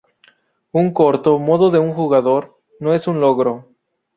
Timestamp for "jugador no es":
1.93-3.05